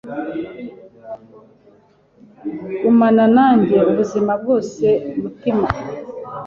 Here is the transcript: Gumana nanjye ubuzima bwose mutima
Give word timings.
Gumana 2.81 3.23
nanjye 3.35 3.77
ubuzima 3.89 4.31
bwose 4.41 4.85
mutima 5.19 5.67